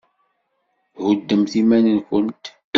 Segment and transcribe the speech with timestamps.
[1.05, 2.45] Ḥuddemt iman-went!